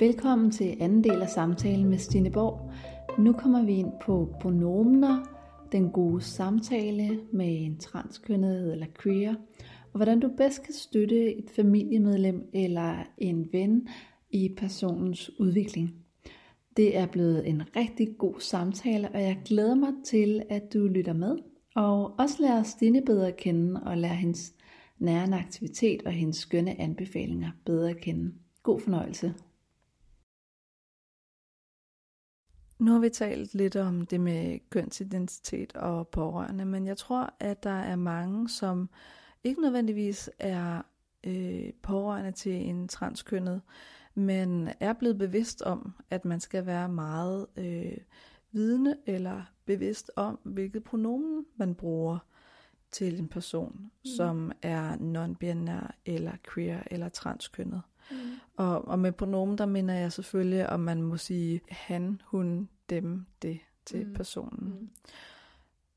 [0.00, 2.70] Velkommen til anden del af samtalen med Stine Borg.
[3.18, 5.24] Nu kommer vi ind på pronomener,
[5.72, 9.34] den gode samtale med en transkønnet eller queer,
[9.92, 13.88] og hvordan du bedst kan støtte et familiemedlem eller en ven
[14.30, 15.94] i personens udvikling.
[16.76, 21.14] Det er blevet en rigtig god samtale, og jeg glæder mig til, at du lytter
[21.14, 21.36] med,
[21.76, 24.54] og også lærer Stine bedre at kende, og lærer hendes
[24.98, 28.32] nærende aktivitet og hendes skønne anbefalinger bedre at kende.
[28.62, 29.34] God fornøjelse.
[32.78, 37.62] Nu har vi talt lidt om det med kønsidentitet og pårørende, men jeg tror, at
[37.62, 38.88] der er mange, som
[39.44, 40.82] ikke nødvendigvis er
[41.24, 43.60] øh, pårørende til en transkønnet,
[44.14, 47.98] men er blevet bevidst om, at man skal være meget øh,
[48.52, 52.18] vidne eller bevidst om, hvilket pronomen man bruger
[52.90, 54.10] til en person, mm.
[54.16, 57.82] som er non-binær eller queer eller transkønnet.
[57.86, 57.97] Mm.
[58.56, 63.26] Og, og med pronomen, der mener jeg selvfølgelig, om man må sige han, hun, dem,
[63.42, 64.14] det til mm.
[64.14, 64.68] personen.
[64.80, 64.90] Mm.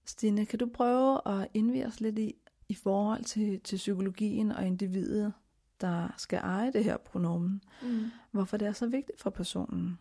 [0.05, 2.35] Stine, kan du prøve at indvige os lidt i,
[2.69, 5.33] i forhold til, til psykologien og individet,
[5.81, 7.63] der skal eje det her pronomen?
[7.81, 8.05] Mm.
[8.31, 9.99] Hvorfor det er så vigtigt for personen?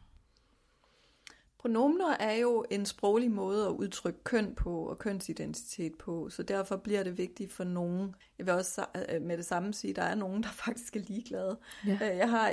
[1.60, 6.76] Pronomener er jo en sproglig måde at udtrykke køn på og kønsidentitet på, så derfor
[6.76, 8.14] bliver det vigtigt for nogen.
[8.38, 11.00] Jeg vil også øh, med det samme sige, at der er nogen, der faktisk er
[11.00, 11.58] ligeglade.
[11.86, 11.92] Ja.
[11.92, 12.52] Øh, jeg har,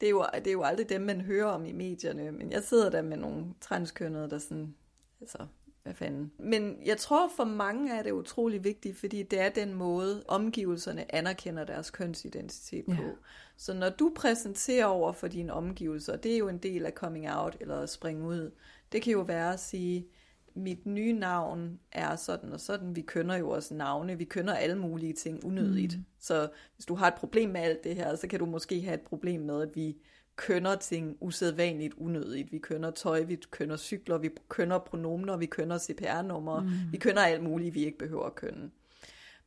[0.00, 2.62] det, er jo, det er jo aldrig dem, man hører om i medierne, men jeg
[2.62, 4.74] sidder der med nogle transkønnede, der sådan,
[5.20, 5.38] altså,
[5.82, 6.32] hvad fanden.
[6.38, 11.14] Men jeg tror for mange er det utrolig vigtigt, fordi det er den måde, omgivelserne
[11.14, 12.92] anerkender deres kønsidentitet på.
[12.92, 13.10] Ja.
[13.56, 17.30] Så når du præsenterer over for dine omgivelser, det er jo en del af coming
[17.30, 18.50] out eller at springe ud.
[18.92, 20.06] Det kan jo være at sige,
[20.54, 22.96] mit nye navn er sådan og sådan.
[22.96, 24.18] Vi kønner jo også navne.
[24.18, 25.96] Vi kønner alle mulige ting unødigt.
[25.96, 26.04] Mm.
[26.20, 28.94] Så hvis du har et problem med alt det her, så kan du måske have
[28.94, 29.96] et problem med, at vi
[30.36, 32.52] kønner ting usædvanligt unødigt.
[32.52, 36.92] Vi kønner tøj, vi kønner cykler, vi kønner pronomener, vi kønner CPR-numre, mm.
[36.92, 38.70] vi kønner alt muligt, vi ikke behøver at kønne.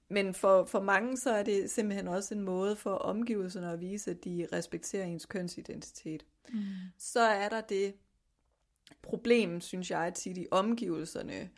[0.10, 4.12] Men for, for mange så er det simpelthen også en måde for omgivelserne at vise,
[4.12, 6.26] at de respekterer ens kønsidentitet.
[6.50, 6.60] Mm.
[6.98, 7.94] Så er der det
[9.02, 11.50] problem, synes jeg tit i omgivelserne,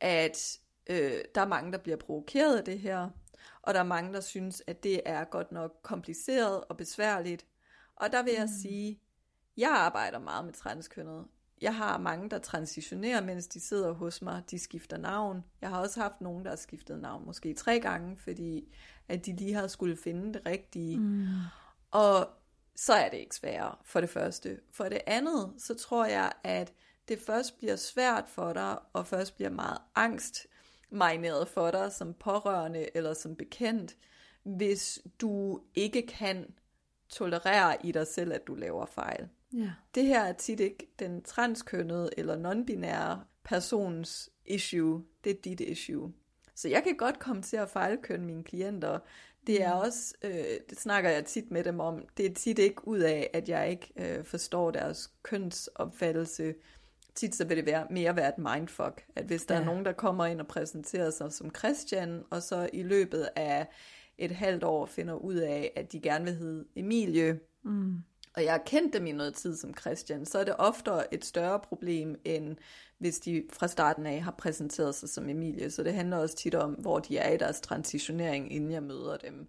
[0.00, 0.58] at
[0.90, 3.08] øh, der er mange, der bliver provokeret af det her,
[3.62, 7.46] og der er mange, der synes, at det er godt nok kompliceret og besværligt,
[8.00, 8.60] og der vil jeg mm.
[8.62, 9.00] sige,
[9.56, 11.24] jeg arbejder meget med transkønnet.
[11.60, 14.42] Jeg har mange, der transitionerer, mens de sidder hos mig.
[14.50, 15.44] De skifter navn.
[15.60, 18.74] Jeg har også haft nogen, der har skiftet navn måske tre gange, fordi
[19.08, 20.98] at de lige har skulle finde det rigtige.
[20.98, 21.26] Mm.
[21.90, 22.28] Og
[22.76, 24.60] så er det ikke sværere, for det første.
[24.72, 26.72] For det andet, så tror jeg, at
[27.08, 30.46] det først bliver svært for dig, og først bliver meget angst
[30.90, 33.96] marineret for dig som pårørende eller som bekendt,
[34.42, 36.54] hvis du ikke kan
[37.08, 39.28] tolerere i dig selv, at du laver fejl.
[39.52, 39.70] Ja.
[39.94, 46.12] Det her er tit ikke den transkønnede eller non-binære persons issue, det er dit issue.
[46.54, 48.98] Så jeg kan godt komme til at fejlkønne mine klienter.
[49.46, 49.80] Det er mm.
[49.80, 53.30] også, øh, det snakker jeg tit med dem om, det er tit ikke ud af,
[53.32, 56.54] at jeg ikke øh, forstår deres kønsopfattelse.
[57.14, 59.60] Tit så vil det være, mere være et mindfuck, at hvis der ja.
[59.60, 63.66] er nogen, der kommer ind og præsenterer sig som Christian, og så i løbet af
[64.18, 67.96] et halvt år finder ud af, at de gerne vil hedde Emilie, mm.
[68.36, 71.24] og jeg har kendt dem i noget tid som Christian, så er det oftere et
[71.24, 72.56] større problem, end
[72.98, 75.70] hvis de fra starten af har præsenteret sig som Emilie.
[75.70, 79.16] Så det handler også tit om, hvor de er i deres transitionering, inden jeg møder
[79.16, 79.48] dem.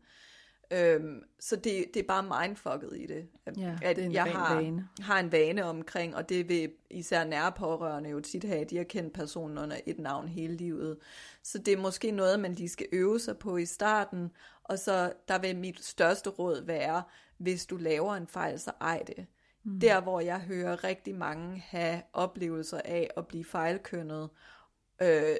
[0.71, 3.27] Øhm, så det, det er bare mindfucket i det.
[3.57, 4.89] Ja, at det er en jeg har, vane.
[4.99, 8.77] har en vane omkring, og det vil især nære pårørende jo tit have, at de
[8.77, 10.97] har kendt personen under et navn hele livet.
[11.43, 14.31] Så det er måske noget, man lige skal øve sig på i starten,
[14.63, 17.03] og så der vil mit største råd være,
[17.37, 19.25] hvis du laver en fejl, så ej det.
[19.63, 19.79] Mm.
[19.79, 24.29] Der, hvor jeg hører rigtig mange have oplevelser af at blive fejlkønnet,
[25.01, 25.35] øh,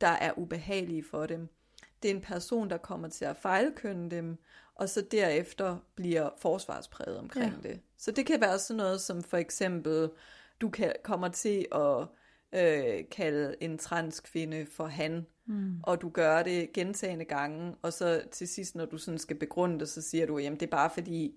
[0.00, 1.48] der er ubehagelige for dem.
[2.02, 4.38] Det er en person, der kommer til at fejlkønne dem,
[4.74, 7.68] og så derefter bliver forsvarspræget omkring ja.
[7.68, 7.80] det.
[7.98, 10.10] Så det kan være sådan noget som for eksempel,
[10.60, 12.06] du kan, kommer til at
[12.52, 15.80] øh, kalde en transkvinde for han, mm.
[15.82, 19.80] og du gør det gentagende gange, og så til sidst, når du sådan skal begrunde
[19.80, 21.34] det, så siger du, jamen det er bare fordi,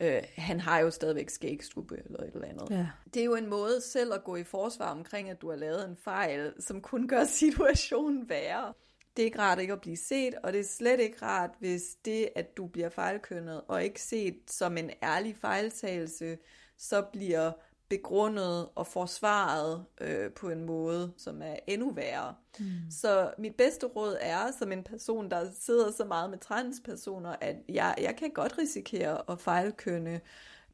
[0.00, 2.70] øh, han har jo stadigvæk skægstube eller et eller andet.
[2.70, 2.86] Ja.
[3.14, 5.88] Det er jo en måde selv at gå i forsvar omkring, at du har lavet
[5.88, 8.72] en fejl, som kun gør situationen værre.
[9.16, 11.82] Det er ikke rart ikke at blive set, og det er slet ikke rart, hvis
[12.04, 16.38] det, at du bliver fejlkønnet og ikke set som en ærlig fejltagelse,
[16.78, 17.52] så bliver
[17.88, 22.34] begrundet og forsvaret øh, på en måde, som er endnu værre.
[22.58, 22.66] Mm.
[22.90, 27.56] Så mit bedste råd er, som en person, der sidder så meget med transpersoner, at
[27.68, 30.20] jeg, jeg kan godt risikere at fejlkønne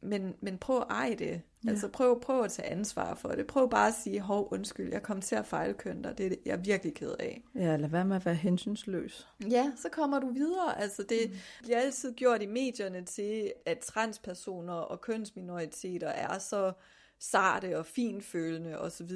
[0.02, 1.42] men, men prøv at eje det.
[1.64, 1.70] Ja.
[1.70, 3.46] Altså prøv, prøv at tage ansvar for det.
[3.46, 6.18] Prøv bare at sige, hov, undskyld, jeg kom til at fejlkønne dig.
[6.18, 7.42] Det er det, jeg er virkelig ked af.
[7.54, 9.28] Ja, lad være med at være hensynsløs.
[9.50, 10.80] Ja, så kommer du videre.
[10.80, 11.36] Altså det mm.
[11.62, 16.72] bliver altid gjort i medierne til, at transpersoner og kønsminoriteter er så
[17.22, 19.10] sarte og finfølende osv.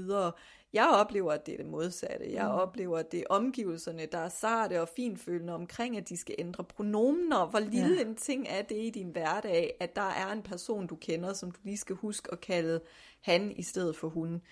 [0.73, 2.32] Jeg oplever, at det er det modsatte.
[2.32, 2.50] Jeg mm.
[2.50, 6.64] oplever, at det er omgivelserne, der er sarte og finfølende omkring, at de skal ændre
[6.64, 7.47] pronomener.
[7.47, 8.00] Hvor lille ja.
[8.00, 11.50] en ting er det i din hverdag, at der er en person, du kender, som
[11.50, 12.81] du lige skal huske at kalde
[13.20, 14.43] han i stedet for hun.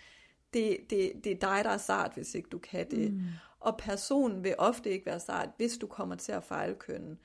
[0.55, 3.13] Det, det, det er dig, der er sart, hvis ikke du kan det.
[3.13, 3.21] Mm.
[3.61, 7.17] Og personen vil ofte ikke være sart, hvis du kommer til at fejlkønne.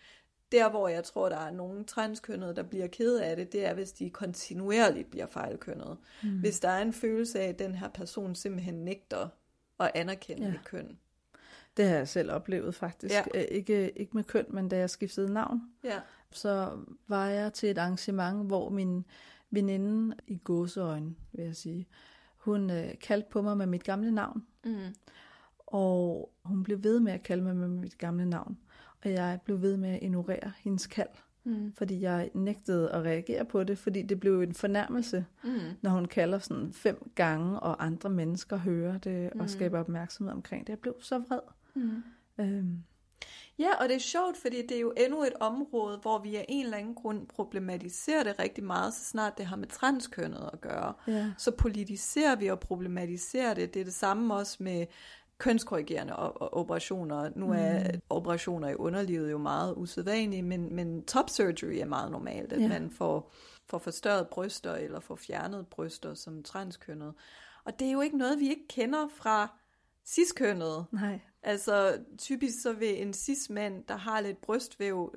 [0.51, 3.73] Der, hvor jeg tror, der er nogle transkønnede, der bliver ked af det, det er,
[3.73, 5.97] hvis de kontinuerligt bliver fejlkønnet.
[6.23, 6.39] Mm.
[6.39, 9.27] Hvis der er en følelse af, at den her person simpelthen nægter
[9.79, 10.53] at anerkende ja.
[10.65, 10.97] køn.
[11.77, 13.13] Det har jeg selv oplevet faktisk.
[13.13, 13.39] Ja.
[13.39, 15.61] Ikke, ikke med køn, men da jeg skiftede navn.
[15.83, 15.99] Ja.
[16.31, 19.05] Så var jeg til et arrangement, hvor min
[19.49, 21.87] veninde i gåseøjne, vil jeg sige,
[22.37, 24.45] hun øh, kaldte på mig med mit gamle navn.
[24.65, 24.95] Mm.
[25.57, 28.57] Og hun blev ved med at kalde mig med mit gamle navn
[29.03, 31.09] og jeg blev ved med at ignorere hendes kald.
[31.43, 31.73] Mm.
[31.77, 35.59] Fordi jeg nægtede at reagere på det, fordi det blev en fornærmelse, mm.
[35.81, 39.39] når hun kalder sådan fem gange, og andre mennesker hører det mm.
[39.39, 40.69] og skaber opmærksomhed omkring det.
[40.69, 41.39] Jeg blev så vred.
[41.75, 42.03] Mm.
[42.39, 42.83] Øhm.
[43.59, 46.45] Ja, og det er sjovt, fordi det er jo endnu et område, hvor vi af
[46.49, 50.61] en eller anden grund problematiserer det rigtig meget, så snart det har med transkønnet at
[50.61, 50.93] gøre.
[51.07, 51.31] Ja.
[51.37, 53.73] Så politiserer vi og problematiserer det.
[53.73, 54.85] Det er det samme også med
[55.39, 56.15] kønskorrigerende
[56.53, 57.29] operationer.
[57.35, 58.01] Nu er mm.
[58.09, 62.67] operationer i underlivet jo meget usædvanlige, men, men top surgery er meget normalt, at ja.
[62.67, 63.33] man får,
[63.69, 67.13] får forstørret bryster eller får fjernet bryster som transkønnet.
[67.63, 69.59] Og det er jo ikke noget, vi ikke kender fra
[70.05, 70.85] ciskønnet.
[70.91, 71.19] Nej.
[71.43, 75.15] Altså typisk så vil en cis-mand, der har lidt brystvæv,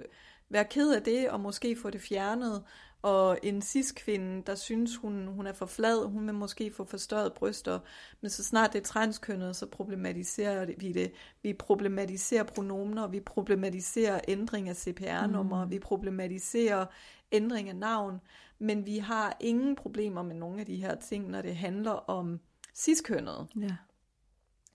[0.48, 2.64] være ked af det og måske få det fjernet,
[3.02, 7.32] og en cis-kvinde, der synes, hun, hun er for flad, hun vil måske få forstørret
[7.32, 7.78] bryster,
[8.20, 11.12] men så snart det er transkønnet, så problematiserer vi det.
[11.42, 15.70] Vi problematiserer pronomener, vi problematiserer ændring af CPR-nummer, mm.
[15.70, 16.86] vi problematiserer
[17.32, 18.20] ændring af navn,
[18.58, 22.40] men vi har ingen problemer med nogle af de her ting, når det handler om
[22.74, 23.46] cis-kønnet.
[23.60, 23.76] Ja.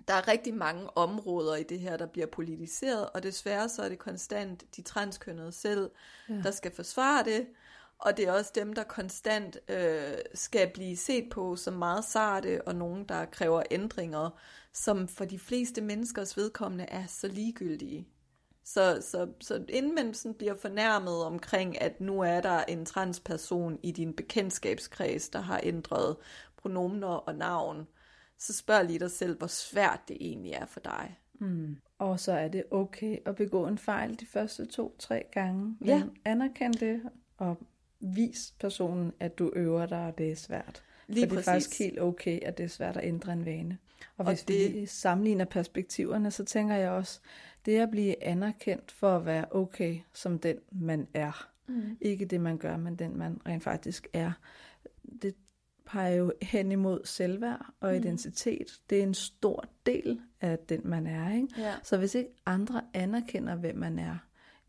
[0.07, 3.89] Der er rigtig mange områder i det her, der bliver politiseret, og desværre så er
[3.89, 5.89] det konstant de transkønnede selv,
[6.29, 6.33] ja.
[6.33, 7.47] der skal forsvare det,
[7.99, 12.67] og det er også dem, der konstant øh, skal blive set på som meget sarte,
[12.67, 14.39] og nogen, der kræver ændringer,
[14.73, 18.07] som for de fleste menneskers vedkommende er så ligegyldige.
[18.63, 23.79] Så, så, så inden man sådan bliver fornærmet omkring, at nu er der en transperson
[23.83, 26.15] i din bekendtskabskreds, der har ændret
[26.57, 27.87] pronomener og navn,
[28.37, 31.19] så spørg lige dig selv, hvor svært det egentlig er for dig.
[31.39, 31.77] Mm.
[31.97, 35.77] Og så er det okay at begå en fejl de første to-tre gange.
[35.79, 36.03] Men ja.
[36.25, 37.01] anerkend det,
[37.37, 37.57] og
[37.99, 40.83] vis personen, at du øver dig, og det er svært.
[41.07, 43.77] Lige For det er faktisk helt okay, at det er svært at ændre en vane.
[44.17, 44.73] Og hvis og det...
[44.73, 47.19] vi sammenligner perspektiverne, så tænker jeg også,
[47.65, 51.49] det at blive anerkendt for at være okay som den, man er.
[51.67, 51.97] Mm.
[52.01, 54.31] Ikke det, man gør, men den, man rent faktisk er.
[55.21, 55.35] Det
[55.85, 57.97] peger jo hen imod selvværd og mm.
[57.97, 58.81] identitet.
[58.89, 61.35] Det er en stor del af den, man er.
[61.35, 61.47] Ikke?
[61.57, 61.73] Ja.
[61.83, 64.17] Så hvis ikke andre anerkender, hvem man er,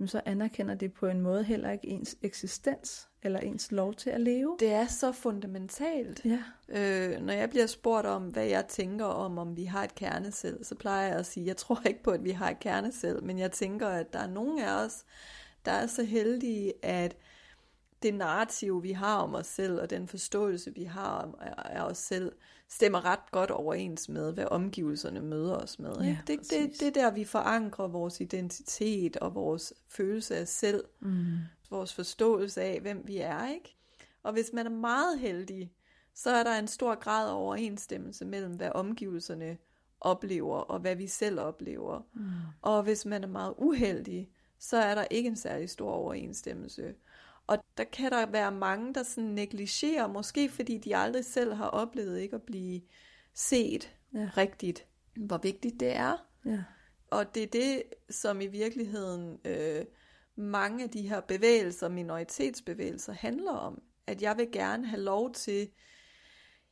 [0.07, 4.21] så anerkender det på en måde heller ikke ens eksistens eller ens lov til at
[4.21, 4.57] leve.
[4.61, 6.25] Det er så fundamentalt.
[6.25, 6.43] Ja.
[6.69, 10.59] Øh, når jeg bliver spurgt om, hvad jeg tænker om, om vi har et kernesel,
[10.63, 13.39] så plejer jeg at sige, jeg tror ikke på, at vi har et kernesel, men
[13.39, 15.05] jeg tænker, at der er nogen af os,
[15.65, 17.17] der er så heldige, at
[18.03, 22.33] det narrativ, vi har om os selv, og den forståelse, vi har af os selv,
[22.69, 25.91] stemmer ret godt overens med, hvad omgivelserne møder os med.
[25.91, 26.05] Ikke?
[26.05, 30.85] Ja, det, det, det er der, vi forankrer vores identitet og vores følelse af selv,
[31.01, 31.37] mm.
[31.71, 33.49] vores forståelse af, hvem vi er.
[33.49, 33.77] ikke.
[34.23, 35.73] Og hvis man er meget heldig,
[36.15, 39.59] så er der en stor grad af overensstemmelse mellem, hvad omgivelserne
[40.01, 42.03] oplever, og hvad vi selv oplever.
[42.15, 42.25] Mm.
[42.63, 46.95] Og hvis man er meget uheldig, så er der ikke en særlig stor overensstemmelse.
[47.49, 51.67] Og der kan der være mange, der sådan negligerer, måske fordi de aldrig selv har
[51.67, 52.81] oplevet ikke at blive
[53.35, 54.31] set ja.
[54.37, 54.87] rigtigt,
[55.17, 56.27] hvor vigtigt det er.
[56.45, 56.65] Ja.
[57.11, 59.85] Og det er det, som i virkeligheden øh,
[60.37, 63.83] mange af de her bevægelser, minoritetsbevægelser, handler om.
[64.07, 65.69] At jeg vil gerne have lov til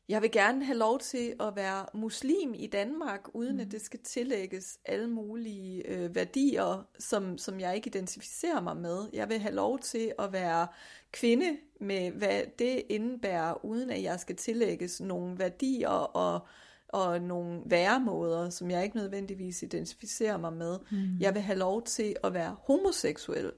[0.08, 3.60] jeg vil gerne have lov til at være muslim i Danmark, uden mm.
[3.60, 9.08] at det skal tillægges alle mulige øh, værdier, som, som jeg ikke identificerer mig med.
[9.12, 10.66] Jeg vil have lov til at være
[11.12, 16.46] kvinde med, hvad det indebærer, uden at jeg skal tillægges nogle værdier og,
[16.88, 20.78] og nogle væremåder, som jeg ikke nødvendigvis identificerer mig med.
[20.90, 21.18] Mm.
[21.20, 23.52] Jeg vil have lov til at være homoseksuel,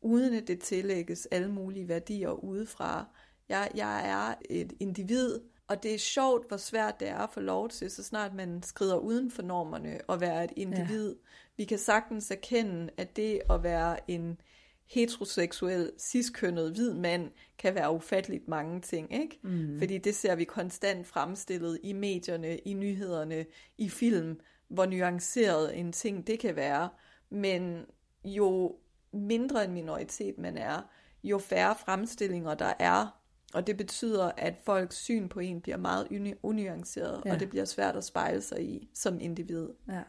[0.00, 3.06] uden at det tillægges alle mulige værdier udefra.
[3.48, 7.40] Jeg, jeg er et individ, og det er sjovt, hvor svært det er at få
[7.40, 11.08] lov til, så snart man skrider uden for normerne og være et individ.
[11.08, 11.28] Ja.
[11.56, 14.40] Vi kan sagtens erkende, at det at være en
[14.86, 19.38] heteroseksuel, ciskønnet, hvid mand, kan være ufatteligt mange ting, ikke?
[19.42, 19.78] Mm.
[19.78, 23.46] Fordi det ser vi konstant fremstillet i medierne, i nyhederne,
[23.78, 26.88] i film, hvor nuanceret en ting det kan være.
[27.30, 27.84] Men
[28.24, 28.76] jo
[29.12, 30.82] mindre en minoritet man er,
[31.24, 33.21] jo færre fremstillinger der er,
[33.54, 37.32] og det betyder, at folks syn på en bliver meget unuanceret, ja.
[37.32, 39.68] og det bliver svært at spejle sig i som individ.
[39.88, 40.02] Ja.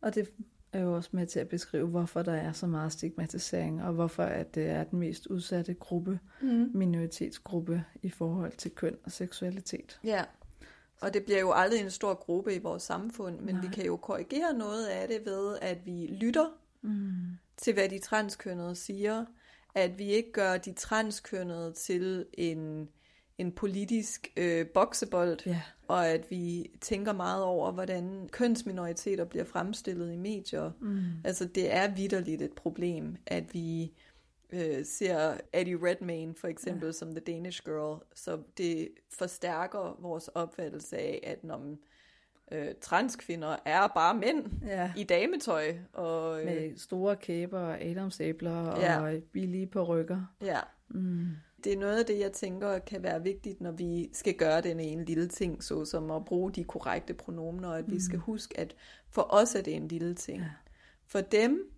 [0.00, 0.30] Og det
[0.72, 4.22] er jo også med til at beskrive, hvorfor der er så meget stigmatisering, og hvorfor
[4.22, 6.70] at det er den mest udsatte gruppe, mm.
[6.74, 10.00] minoritetsgruppe i forhold til køn og seksualitet.
[10.04, 10.24] Ja,
[11.00, 13.62] og det bliver jo aldrig en stor gruppe i vores samfund, men Nej.
[13.62, 16.46] vi kan jo korrigere noget af det ved, at vi lytter
[16.82, 17.12] mm.
[17.56, 19.24] til, hvad de transkønnede siger,
[19.74, 22.88] at vi ikke gør de transkønnede til en,
[23.38, 25.62] en politisk øh, boksebold, ja.
[25.88, 30.70] og at vi tænker meget over, hvordan kønsminoriteter bliver fremstillet i medier.
[30.80, 31.02] Mm.
[31.24, 33.92] Altså det er vidderligt et problem, at vi
[34.52, 36.92] øh, ser Eddie Redmayne for eksempel ja.
[36.92, 41.78] som The Danish Girl, så det forstærker vores opfattelse af, at når man,
[42.50, 44.92] øh, transkvinder er bare mænd ja.
[44.96, 45.74] i dametøj.
[45.92, 49.00] Og, øh, Med store kæber og adamsæbler ja.
[49.00, 50.22] og billige på rykker.
[50.42, 50.60] Ja.
[50.88, 51.28] Mm.
[51.64, 54.80] Det er noget af det, jeg tænker kan være vigtigt, når vi skal gøre den
[54.80, 57.94] ene lille ting, såsom at bruge de korrekte pronomener, at mm.
[57.94, 58.74] vi skal huske, at
[59.10, 60.42] for os er det en lille ting.
[60.42, 60.48] Ja.
[61.06, 61.70] For dem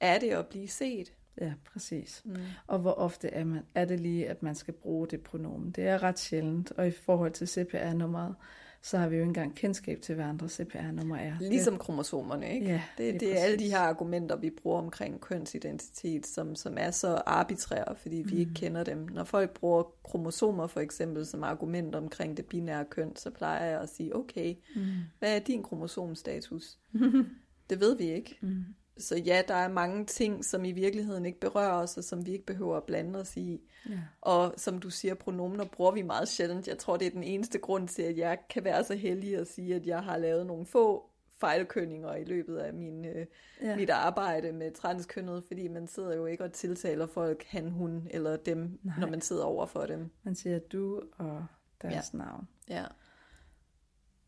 [0.00, 1.12] er det at blive set.
[1.40, 2.22] Ja, præcis.
[2.24, 2.36] Mm.
[2.66, 5.70] Og hvor ofte er, man, er det lige, at man skal bruge det pronomen?
[5.70, 8.34] Det er ret sjældent, og i forhold til CPR-nummeret,
[8.82, 11.36] så har vi jo ikke engang kendskab til, hvad andre CPR-nummer er.
[11.40, 12.66] Ligesom det, kromosomerne, ikke?
[12.66, 16.76] Ja, det, det, det er alle de her argumenter, vi bruger omkring kønsidentitet, som, som
[16.78, 18.40] er så arbitrære, fordi vi mm.
[18.40, 19.08] ikke kender dem.
[19.12, 23.80] Når folk bruger kromosomer for eksempel som argument omkring det binære køn, så plejer jeg
[23.80, 24.86] at sige, okay, mm.
[25.18, 26.78] hvad er din kromosomstatus?
[27.70, 28.38] det ved vi ikke.
[28.40, 28.64] Mm.
[28.98, 32.32] Så ja, der er mange ting, som i virkeligheden ikke berører os, og som vi
[32.32, 33.60] ikke behøver at blande os i.
[33.88, 33.98] Ja.
[34.20, 36.68] Og som du siger, pronomener bruger vi meget sjældent.
[36.68, 39.46] Jeg tror, det er den eneste grund til, at jeg kan være så heldig at
[39.46, 43.26] sige, at jeg har lavet nogle få fejlkønninger i løbet af min, øh,
[43.62, 43.76] ja.
[43.76, 48.36] mit arbejde med transkønnet, fordi man sidder jo ikke og tiltaler folk han, hun eller
[48.36, 48.94] dem, Nej.
[49.00, 50.10] når man sidder over for dem.
[50.22, 51.46] Man siger du og
[51.82, 52.18] deres ja.
[52.18, 52.48] navn.
[52.68, 52.84] Ja.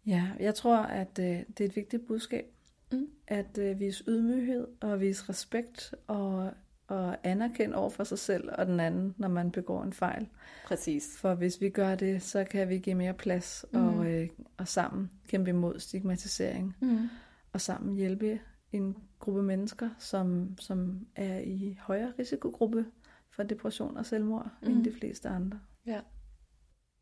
[0.06, 2.46] Ja, jeg tror, at øh, det er et vigtigt budskab,
[2.92, 3.08] Mm.
[3.26, 6.52] At øh, vise ydmyghed og vise respekt og,
[6.88, 10.28] og anerkende over for sig selv og den anden, når man begår en fejl.
[10.66, 11.18] Præcis.
[11.18, 13.86] For hvis vi gør det, så kan vi give mere plads mm.
[13.86, 16.76] og, øh, og sammen kæmpe imod stigmatisering.
[16.80, 17.08] Mm.
[17.52, 18.40] Og sammen hjælpe
[18.72, 22.86] en gruppe mennesker, som, som er i højere risikogruppe
[23.30, 24.68] for depression og selvmord mm.
[24.68, 25.60] end de fleste andre.
[25.86, 26.00] Ja.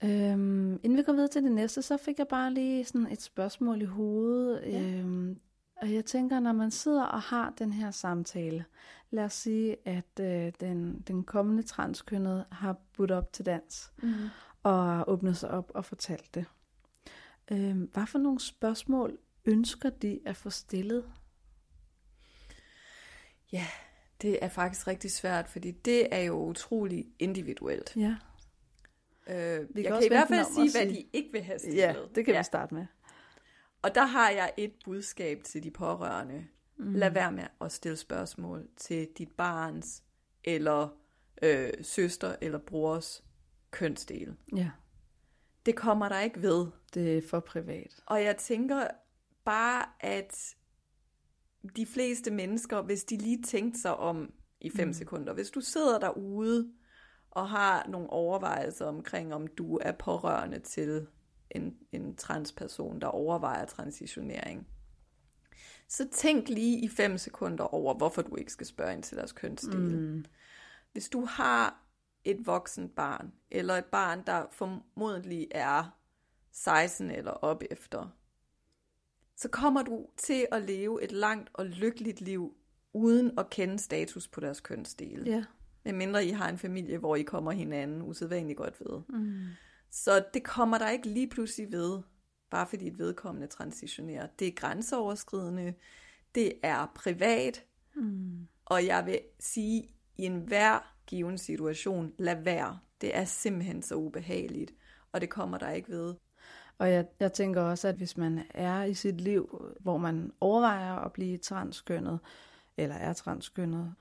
[0.04, 3.22] Øhm, inden vi går videre til det næste, så fik jeg bare lige sådan et
[3.22, 4.62] spørgsmål i hovedet.
[4.66, 4.82] Ja.
[4.82, 5.38] Øhm,
[5.76, 8.64] og jeg tænker, når man sidder og har den her samtale,
[9.10, 14.14] lad os sige, at øh, den, den kommende transkønnede har budt op til dans, mm.
[14.62, 16.44] og åbnet sig op og fortalt det.
[17.50, 21.04] Øh, hvad for nogle spørgsmål ønsker de at få stillet?
[23.52, 23.66] Ja,
[24.22, 27.96] det er faktisk rigtig svært, fordi det er jo utrolig individuelt.
[27.96, 28.16] Ja.
[29.28, 31.78] Øh, vi jeg kan, kan i hvert fald sige, hvad de ikke vil have stillet.
[31.78, 32.40] Ja, det kan ja.
[32.40, 32.86] vi starte med.
[33.86, 36.46] Og der har jeg et budskab til de pårørende.
[36.76, 36.94] Mm.
[36.94, 40.02] Lad være med at stille spørgsmål til dit barns
[40.44, 40.88] eller
[41.42, 43.24] øh, søster eller brors
[43.70, 44.36] kønsdel.
[44.56, 44.70] Ja.
[45.66, 46.66] Det kommer der ikke ved.
[46.94, 48.00] Det er for privat.
[48.06, 48.88] Og jeg tænker
[49.44, 50.56] bare, at
[51.76, 54.94] de fleste mennesker, hvis de lige tænkte sig om i fem mm.
[54.94, 56.72] sekunder, hvis du sidder derude
[57.30, 61.06] og har nogle overvejelser omkring, om du er pårørende til
[61.50, 64.66] en, en transperson, der overvejer transitionering.
[65.88, 69.32] Så tænk lige i fem sekunder over, hvorfor du ikke skal spørge ind til deres
[69.32, 69.98] kønsdel.
[69.98, 70.24] Mm.
[70.92, 71.82] Hvis du har
[72.24, 75.98] et voksen barn, eller et barn, der formodentlig er
[76.52, 78.08] 16 eller op efter,
[79.36, 82.56] så kommer du til at leve et langt og lykkeligt liv,
[82.92, 85.22] uden at kende status på deres kønsdel.
[85.26, 85.44] Ja.
[85.84, 89.00] Medmindre I har en familie, hvor I kommer hinanden usædvanligt godt ved.
[89.08, 89.46] Mm.
[89.96, 92.02] Så det kommer der ikke lige pludselig ved,
[92.50, 94.26] bare fordi et vedkommende transitionerer.
[94.38, 95.74] Det er grænseoverskridende,
[96.34, 98.48] det er privat, mm.
[98.64, 102.78] og jeg vil sige, i enhver given situation, lad være.
[103.00, 104.74] Det er simpelthen så ubehageligt,
[105.12, 106.14] og det kommer der ikke ved.
[106.78, 110.94] Og jeg, jeg tænker også, at hvis man er i sit liv, hvor man overvejer
[110.94, 112.20] at blive transkønnet,
[112.76, 113.94] eller er transkønnet,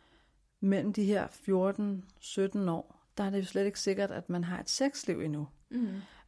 [0.60, 4.60] mellem de her 14-17 år, der er det jo slet ikke sikkert, at man har
[4.60, 5.48] et sexliv endnu.
[5.72, 5.88] Mm.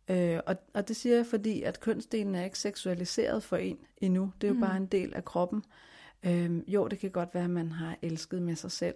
[0.10, 4.32] Øh, og, og det siger jeg, fordi at kønsdelen er ikke seksualiseret for en endnu.
[4.41, 4.62] Det er jo mm.
[4.62, 5.63] bare en del af kroppen.
[6.25, 8.96] Øh, jo, det kan godt være, at man har elsket med sig selv.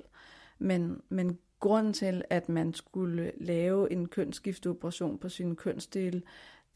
[0.59, 6.23] Men, men grunden til, at man skulle lave en kønsskifteoperation på sin kønsdel,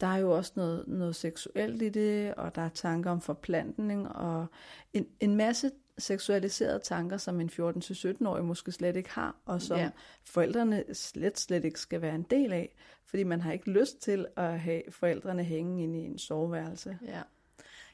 [0.00, 4.08] der er jo også noget, noget seksuelt i det, og der er tanker om forplantning,
[4.08, 4.46] og
[4.92, 9.90] en, en masse seksualiserede tanker, som en 14-17-årig måske slet ikke har, og som ja.
[10.24, 12.76] forældrene slet, slet ikke skal være en del af,
[13.06, 16.98] fordi man har ikke lyst til at have forældrene hænge ind i en soveværelse.
[17.06, 17.22] Ja.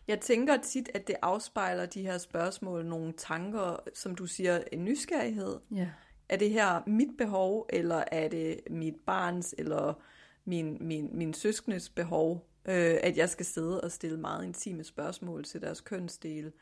[0.09, 4.85] Jeg tænker tit, at det afspejler de her spørgsmål nogle tanker, som du siger, en
[4.85, 5.57] nysgerrighed.
[5.71, 5.89] Ja.
[6.29, 10.03] Er det her mit behov, eller er det mit barns, eller
[10.45, 15.45] min, min, min søskendes behov, øh, at jeg skal sidde og stille meget intime spørgsmål
[15.45, 16.53] til deres kønsdele.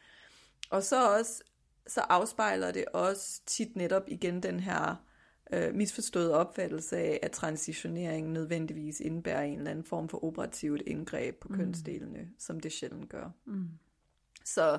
[0.70, 1.42] Og så også,
[1.86, 5.04] så afspejler det også tit netop igen den her
[5.52, 11.40] øh, misforståede opfattelse af, at transitionering nødvendigvis indebærer en eller anden form for operativt indgreb
[11.40, 11.56] på mm.
[11.56, 13.30] kønsdelene, som det sjældent gør.
[13.44, 13.68] Mm.
[14.44, 14.78] Så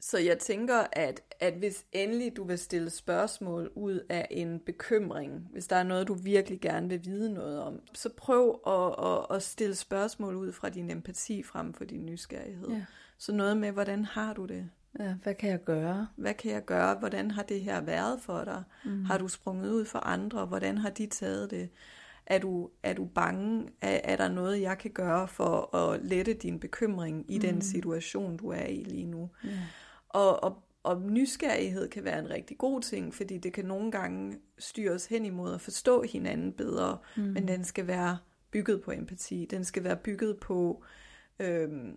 [0.00, 5.48] så jeg tænker, at, at hvis endelig du vil stille spørgsmål ud af en bekymring,
[5.52, 9.36] hvis der er noget, du virkelig gerne vil vide noget om, så prøv at, at,
[9.36, 12.68] at stille spørgsmål ud fra din empati frem for din nysgerrighed.
[12.68, 12.84] Ja.
[13.18, 14.70] Så noget med, hvordan har du det?
[14.98, 16.06] Ja, hvad kan jeg gøre?
[16.16, 16.94] Hvad kan jeg gøre?
[16.94, 18.62] Hvordan har det her været for dig?
[18.84, 19.04] Mm.
[19.04, 20.46] Har du sprunget ud for andre?
[20.46, 21.68] Hvordan har de taget det?
[22.26, 23.68] Er du, er du bange?
[23.80, 27.40] Er, er der noget, jeg kan gøre for at lette din bekymring i mm.
[27.40, 29.30] den situation, du er i lige nu?
[29.44, 29.58] Ja.
[30.08, 34.36] Og, og, og nysgerrighed kan være en rigtig god ting, fordi det kan nogle gange
[34.58, 37.22] styre os hen imod at forstå hinanden bedre, mm.
[37.22, 38.18] men den skal være
[38.50, 39.46] bygget på empati.
[39.50, 40.84] Den skal være bygget på
[41.40, 41.96] øhm,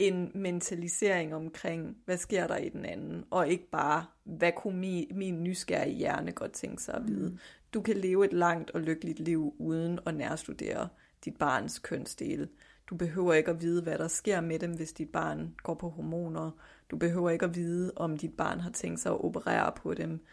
[0.00, 5.06] en mentalisering omkring, hvad sker der i den anden, og ikke bare, hvad kunne min,
[5.14, 7.30] min nysgerrige hjerne godt tænke sig at vide.
[7.30, 7.38] Mm.
[7.74, 10.88] Du kan leve et langt og lykkeligt liv uden at nærstudere
[11.24, 12.48] dit barns kønsdele.
[12.86, 15.88] Du behøver ikke at vide, hvad der sker med dem, hvis dit barn går på
[15.88, 16.50] hormoner.
[16.90, 20.24] Du behøver ikke at vide, om dit barn har tænkt sig at operere på dem.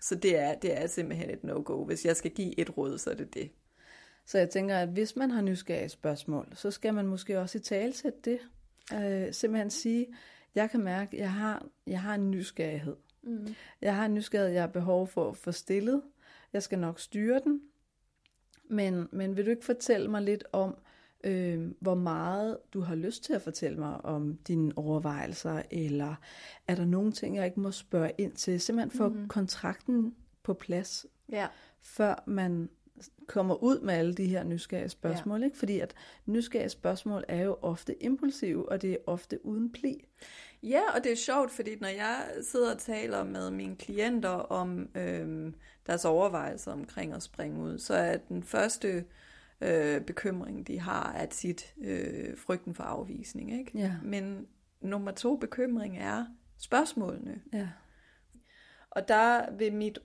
[0.00, 1.84] Så det er, det er simpelthen et no-go.
[1.84, 3.50] Hvis jeg skal give et råd, så er det det.
[4.26, 7.60] Så jeg tænker, at hvis man har nysgerrige spørgsmål, så skal man måske også i
[7.60, 8.38] talsætte det.
[8.92, 10.06] Øh, simpelthen sige,
[10.54, 12.96] jeg kan mærke, at jeg har, jeg har en nysgerrighed.
[13.22, 13.54] Mm.
[13.82, 16.02] Jeg har en nysgerrighed, jeg har behov for at få stillet.
[16.52, 17.60] Jeg skal nok styre den.
[18.70, 20.76] Men, men vil du ikke fortælle mig lidt om,
[21.24, 26.14] øh, hvor meget du har lyst til at fortælle mig om dine overvejelser, eller
[26.68, 29.28] er der nogle ting, jeg ikke må spørge ind til, simpelthen få mm-hmm.
[29.28, 31.46] kontrakten på plads, ja.
[31.80, 32.68] før man
[33.26, 35.44] kommer ud med alle de her nysgerrige spørgsmål, ja.
[35.44, 35.58] ikke?
[35.58, 35.94] Fordi at
[36.26, 40.04] nysgerrige spørgsmål er jo ofte impulsive, og det er ofte uden pli.
[40.62, 44.88] Ja, og det er sjovt, fordi når jeg sidder og taler med mine klienter om
[44.94, 45.54] øhm,
[45.86, 49.04] deres overvejelser omkring at springe ud, så er den første
[49.60, 53.58] øh, bekymring, de har, er tit øh, frygten for afvisning.
[53.58, 53.78] Ikke?
[53.78, 53.92] Ja.
[54.02, 54.46] Men
[54.80, 56.26] nummer to bekymring er
[56.58, 57.40] spørgsmålene.
[57.52, 57.68] Ja.
[58.90, 59.98] Og der vil mit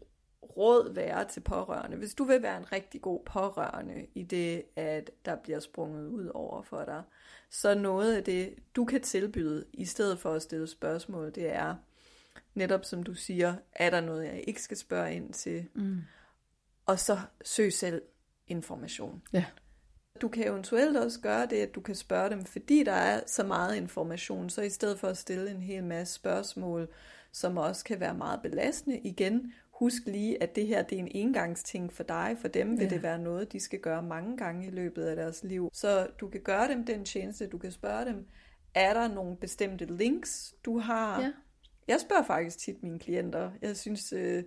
[0.44, 5.12] råd være til pårørende, hvis du vil være en rigtig god pårørende i det, at
[5.26, 7.04] der bliver sprunget ud over for dig,
[7.50, 11.76] så noget af det, du kan tilbyde, i stedet for at stille spørgsmål, det er
[12.54, 15.66] netop som du siger, er der noget, jeg ikke skal spørge ind til?
[15.74, 16.02] Mm.
[16.86, 18.02] Og så søg selv
[18.48, 19.22] information.
[19.34, 19.46] Ja.
[20.22, 23.44] Du kan eventuelt også gøre det, at du kan spørge dem, fordi der er så
[23.44, 26.88] meget information, så i stedet for at stille en hel masse spørgsmål,
[27.32, 31.12] som også kan være meget belastende, igen, husk lige, at det her det er en
[31.12, 32.38] engangsting for dig.
[32.42, 32.90] For dem vil ja.
[32.90, 35.70] det være noget, de skal gøre mange gange i løbet af deres liv.
[35.74, 38.28] Så du kan gøre dem den tjeneste, du kan spørge dem,
[38.74, 41.22] er der nogle bestemte links, du har?
[41.22, 41.32] Ja.
[41.88, 43.52] Jeg spørger faktisk tit mine klienter.
[43.62, 44.44] Jeg synes, øh,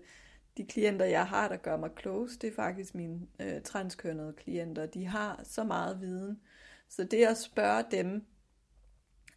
[0.56, 4.86] de klienter, jeg har, der gør mig close, det er faktisk mine øh, transkønnede klienter.
[4.86, 6.40] De har så meget viden.
[6.88, 8.26] Så det at spørge dem,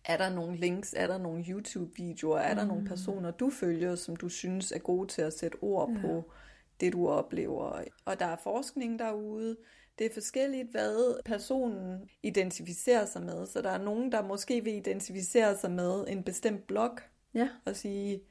[0.05, 2.57] er der nogle links, er der nogle YouTube-videoer, er mm.
[2.59, 2.87] der nogle mm.
[2.87, 6.01] personer, du følger, som du synes er gode til at sætte ord ja.
[6.01, 6.31] på
[6.79, 7.81] det, du oplever.
[8.05, 9.57] Og der er forskning derude.
[9.99, 13.45] Det er forskelligt, hvad personen identificerer sig med.
[13.45, 16.97] Så der er nogen, der måske vil identificere sig med en bestemt blog,
[17.33, 17.49] ja.
[17.65, 18.21] og sige,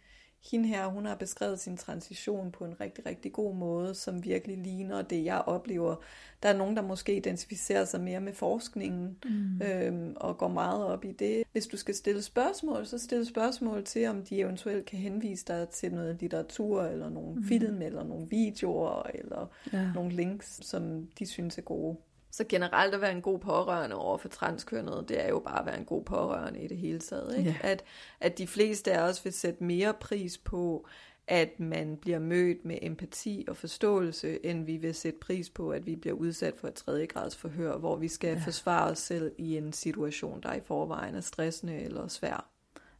[0.50, 4.59] hende her, hun har beskrevet sin transition på en rigtig, rigtig god måde, som virkelig
[4.59, 5.96] ligner det, jeg oplever.
[6.42, 9.62] Der er nogen, der måske identificerer sig mere med forskningen, mm.
[9.62, 11.44] øhm, og går meget op i det.
[11.52, 15.68] Hvis du skal stille spørgsmål, så stille spørgsmål til, om de eventuelt kan henvise dig
[15.68, 17.44] til noget litteratur, eller nogle mm.
[17.44, 19.92] film, eller nogle videoer, eller ja.
[19.94, 21.96] nogle links, som de synes er gode.
[22.37, 25.66] Så generelt at være en god pårørende over for transkønnet, det er jo bare at
[25.66, 27.38] være en god pårørende i det hele taget.
[27.38, 27.51] Ikke?
[27.62, 27.68] Ja.
[27.68, 27.85] At,
[28.20, 30.87] at de fleste af os vil sætte mere pris på,
[31.27, 35.87] at man bliver mødt med empati og forståelse, end vi vil sætte pris på, at
[35.87, 38.42] vi bliver udsat for et tredje grads forhør, hvor vi skal ja.
[38.44, 42.49] forsvare os selv i en situation, der i forvejen er stressende eller svær.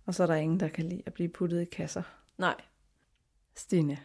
[0.07, 2.03] Og så er der ingen, der kan lide at blive puttet i kasser.
[2.38, 2.61] Nej.
[3.55, 3.99] Stine,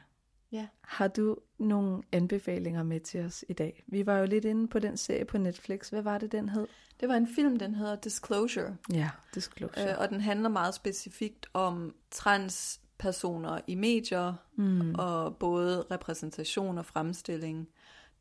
[0.52, 0.68] Ja.
[0.82, 3.84] har du nogle anbefalinger med til os i dag?
[3.88, 5.90] Vi var jo lidt inde på den serie på Netflix.
[5.90, 6.68] Hvad var det, den hed?
[7.00, 9.92] Det var en film, den hedder Disclosure, Ja, Disclosure.
[9.92, 14.96] øh, og den handler meget specifikt om transpersoner i medier, mm.
[14.96, 17.70] og både repræsentation og fremstilling.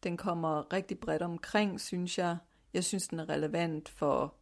[0.03, 2.37] Den kommer rigtig bredt omkring, synes jeg.
[2.75, 4.35] Jeg synes, den er relevant for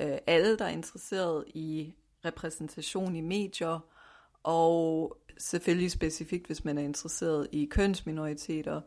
[0.00, 3.78] øh, alle, der er interesseret i repræsentation i medier,
[4.42, 8.80] og selvfølgelig specifikt, hvis man er interesseret i kønsminoriteter.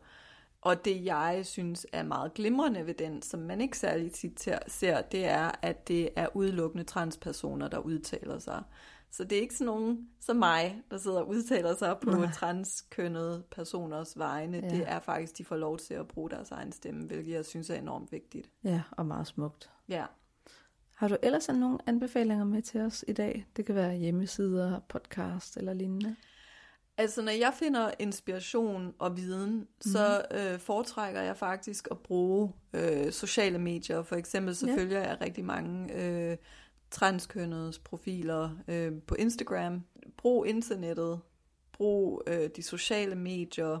[0.60, 5.02] Og det, jeg synes er meget glimrende ved den, som man ikke særlig tit ser-
[5.02, 8.62] det er, at det er udelukkende transpersoner, der udtaler sig.
[9.10, 12.32] Så det er ikke sådan nogen som mig, der sidder og udtaler sig på Nej.
[12.32, 14.56] transkønnede personers vegne.
[14.62, 14.68] Ja.
[14.68, 17.70] Det er faktisk, de får lov til at bruge deres egen stemme, hvilket jeg synes
[17.70, 18.50] er enormt vigtigt.
[18.64, 19.70] Ja, og meget smukt.
[19.88, 20.04] Ja.
[20.96, 23.46] Har du ellers nogle anbefalinger med til os i dag?
[23.56, 26.16] Det kan være hjemmesider, podcast eller lignende.
[26.98, 29.66] Altså, når jeg finder inspiration og viden, mm.
[29.80, 34.02] så øh, foretrækker jeg faktisk at bruge øh, sociale medier.
[34.02, 34.72] For eksempel så Ja.
[34.72, 34.78] ja.
[34.78, 36.36] følger jeg rigtig mange øh,
[36.90, 39.82] transkønnedes profiler øh, på Instagram.
[40.16, 41.20] Brug internettet.
[41.72, 43.78] Brug øh, de sociale medier.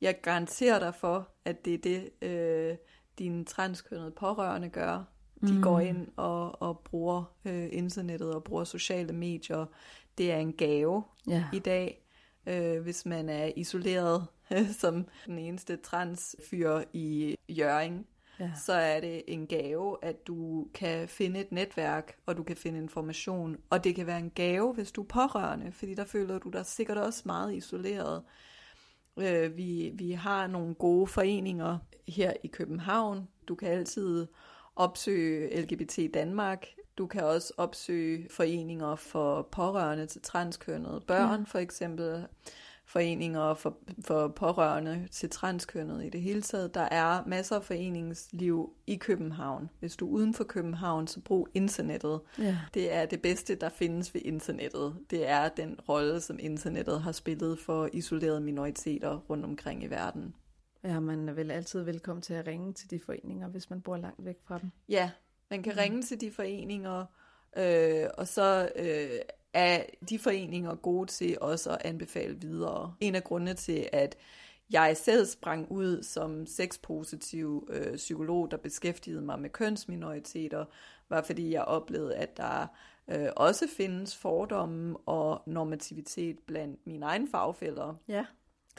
[0.00, 2.76] Jeg garanterer dig for, at det er det, øh,
[3.18, 5.04] dine transkønnede pårørende gør.
[5.40, 5.62] De Mm.
[5.62, 9.66] går ind og, og bruger øh, internettet og bruger sociale medier.
[10.18, 12.02] Det er en gave Ja, i dag,
[12.46, 14.26] øh, hvis man er isoleret
[14.80, 18.06] som den eneste transfyr i Jøring,
[18.40, 18.50] ja.
[18.64, 22.78] så er det en gave, at du kan finde et netværk, og du kan finde
[22.78, 23.56] information.
[23.70, 26.66] Og det kan være en gave, hvis du er pårørende, fordi der føler du dig
[26.66, 28.22] sikkert også meget isoleret.
[29.18, 33.28] Øh, vi, vi har nogle gode foreninger her i København.
[33.48, 34.26] Du kan altid
[34.76, 36.66] opsøge LGBT Danmark.
[36.98, 41.44] Du kan også opsøge foreninger for pårørende til transkønnede børn, Ja.
[41.46, 42.26] for eksempel
[42.88, 46.74] foreninger for, for pårørende til transkønnede i det hele taget.
[46.74, 49.70] Der er masser af foreningsliv i København.
[49.80, 52.20] Hvis du er uden for København, så brug internettet.
[52.38, 52.58] ja.
[52.74, 54.96] Det er det bedste, der findes ved internettet.
[55.10, 60.34] Det er den rolle, som internettet har spillet for isolerede minoriteter rundt omkring i verden.
[60.84, 63.96] Ja, man er vel altid velkommen til at ringe til de foreninger, hvis man bor
[63.96, 64.70] langt væk fra dem.
[64.88, 65.10] Ja,
[65.50, 65.78] man kan Mm.
[65.78, 67.04] ringe til de foreninger,
[67.56, 69.10] øh, og så øh,
[69.52, 72.94] er de foreninger gode til også at anbefale videre.
[73.00, 74.16] En af grundene til, at
[74.70, 80.64] jeg selv sprang ud som sexpositiv øh, psykolog, der beskæftigede mig med kønsminoriteter,
[81.08, 82.66] var fordi jeg oplevede, at der
[83.08, 87.94] øh, også findes fordomme og normativitet blandt mine egne fagfælder.
[88.08, 88.26] Ja,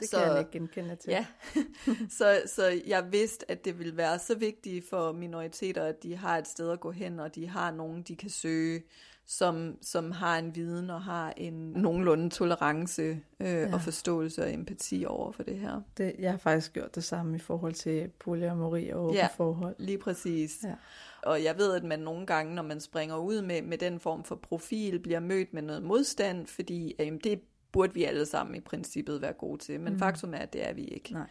[0.00, 1.10] det Så- kan jeg ikke genkende til.
[1.10, 1.26] Ja,
[2.18, 6.38] så, så jeg vidste, at det ville være så vigtigt for minoriteter, at de har
[6.38, 8.82] et sted at gå hen, og de har nogen, de kan søge,
[9.30, 13.74] som, som har en viden og har en nogenlunde tolerance øh, ja.
[13.74, 15.80] og forståelse og empati over for det her.
[15.96, 19.28] Det, jeg har faktisk gjort det samme i forhold til polyamori og åbne Ja.
[19.36, 19.76] forhold.
[19.78, 20.58] Lige præcis.
[20.64, 20.74] Ja.
[21.22, 24.24] Og jeg ved, at man nogle gange, når man springer ud med, med den form
[24.24, 27.40] for profil, bliver mødt med noget modstand, fordi øh, det
[27.72, 29.80] burde vi alle sammen i princippet være gode til.
[29.80, 29.98] Men Mm.
[29.98, 31.12] faktum er, at det er vi ikke.
[31.12, 31.26] Nej.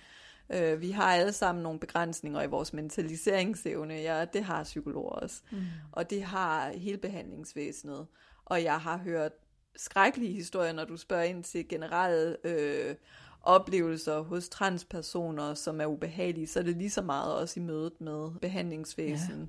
[0.49, 3.93] Øh, vi har alle sammen nogle begrænsninger i vores mentaliseringsevne.
[3.93, 5.41] Ja, det har psykologer også.
[5.51, 5.57] Mm.
[5.91, 8.07] Og det har hele behandlingsvæsenet.
[8.45, 9.31] Og jeg har hørt
[9.75, 12.95] skrækkelige historier, når du spørger ind til generelle øh,
[13.41, 18.01] oplevelser hos transpersoner, som er ubehagelige, så er det lige så meget også i mødet
[18.01, 19.45] med behandlingsvæsen, ja.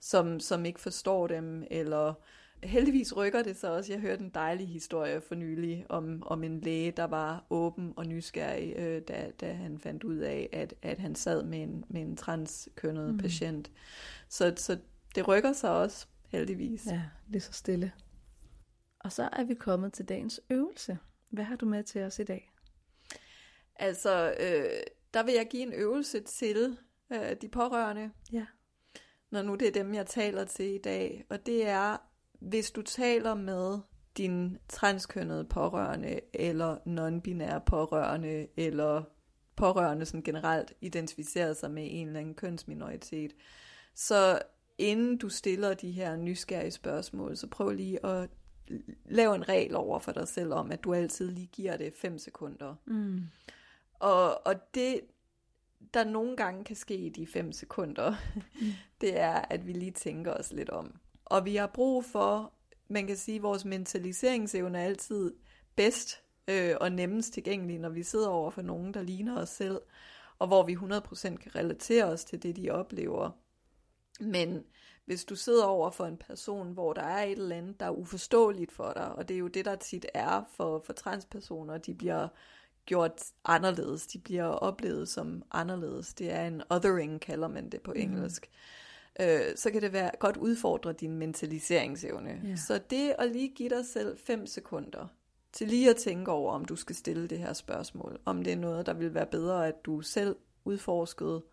[0.00, 2.14] som, som ikke forstår dem, eller
[2.62, 3.92] heldigvis rykker det så også.
[3.92, 8.06] Jeg hørte en dejlig historie for nylig om, om en læge, der var åben og
[8.06, 12.00] nysgerrig, øh, da, da han fandt ud af, at, at han sad med en, med
[12.02, 13.18] en transkønnet Mm.
[13.18, 13.70] patient.
[14.28, 14.78] Så, så
[15.14, 16.86] det rykker sig også, heldigvis.
[16.86, 17.92] Ja, lige så stille.
[19.00, 20.98] Og så er vi kommet til dagens øvelse.
[21.30, 22.50] Hvad har du med til os i dag?
[23.76, 24.80] Altså, øh,
[25.14, 26.78] der vil jeg give en øvelse til
[27.12, 28.46] øh, de pårørende, Ja.
[29.30, 31.24] når nu det er dem, jeg taler til i dag.
[31.30, 31.96] Og det er,
[32.38, 33.78] hvis du taler med
[34.16, 39.02] din transkønnede pårørende, eller non-binære pårørende, eller
[39.56, 43.32] pårørende, som generelt identificerer sig med en eller anden kønsminoritet,
[43.94, 44.42] så
[44.78, 48.30] inden du stiller de her nysgerrige spørgsmål, så prøv lige at
[49.04, 52.18] lave en regel over for dig selv om, at du altid lige giver det 5
[52.18, 52.74] sekunder.
[52.86, 53.20] Mm.
[53.94, 55.00] Og, og det,
[55.94, 58.14] der nogle gange kan ske i de 5 sekunder,
[59.00, 61.00] det er, at vi lige tænker os lidt om.
[61.30, 62.52] Og vi har brug for,
[62.88, 65.34] man kan sige, vores mentaliseringsevne er altid
[65.76, 69.80] bedst, øh, og nemmest tilgængelige, når vi sidder over for nogen, der ligner os selv,
[70.38, 73.30] og hvor vi 100% kan relatere os til det, de oplever.
[74.20, 74.64] Men
[75.04, 77.90] hvis du sidder over for en person, hvor der er et eller andet, der er
[77.90, 81.94] uforståeligt for dig, og det er jo det, der tit er for, for transpersoner, de
[81.94, 82.28] bliver
[82.86, 86.14] gjort anderledes, de bliver oplevet som anderledes.
[86.14, 88.00] Det er en othering, kalder man det på mm.
[88.00, 88.48] engelsk.
[88.50, 88.56] Mm.
[89.20, 92.40] Øh, så kan det være godt udfordre din mentaliseringsevne.
[92.44, 92.58] Yeah.
[92.58, 95.06] Så det at lige give dig selv 5 sekunder
[95.52, 98.56] til lige at tænke over, om du skal stille det her spørgsmål, om det er
[98.56, 101.44] noget, der vil være bedre, at du selv udforskede,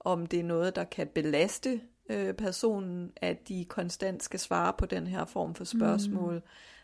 [0.00, 1.80] om det er noget, der kan belaste
[2.10, 6.34] øh, personen, at de konstant skal svare på den her form for spørgsmål.
[6.34, 6.40] Mm.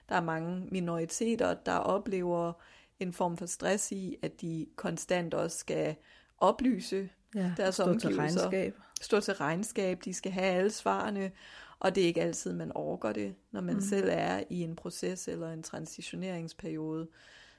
[0.09, 2.53] Der er mange minoriteter, der oplever
[3.01, 5.97] en form for stress i, at de konstant også skal
[6.39, 8.09] oplyse ja, deres omgivelser.
[8.09, 8.77] Til regnskab.
[9.01, 10.05] Stå til regnskab.
[10.05, 11.31] De skal have alle svarene,
[11.79, 13.81] og det er ikke altid, man overgår det, når man mm.
[13.81, 17.09] selv er i en proces eller en transitioneringsperiode.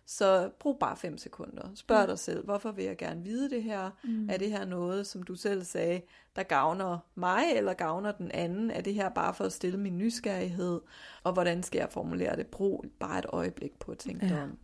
[0.05, 1.71] Så brug bare fem sekunder.
[1.75, 2.07] Spørg mm.
[2.07, 3.89] dig selv, hvorfor vil jeg gerne vide det her?
[4.03, 4.29] Mm.
[4.29, 6.01] Er det her noget, som du selv sagde,
[6.35, 8.71] der gavner mig eller gavner den anden?
[8.71, 10.81] Er det her bare for at stille min nysgerrighed?
[11.23, 12.47] Og hvordan skal jeg formulere det?
[12.47, 14.43] Brug bare et øjeblik på at tænke ja.
[14.43, 14.57] om.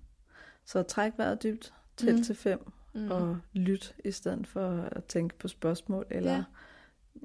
[0.66, 2.24] Så træk vejret dybt, tæl mm.
[2.24, 3.12] til fem, mm.
[3.12, 6.44] og lyt i stedet for at tænke på spørgsmål, eller ja.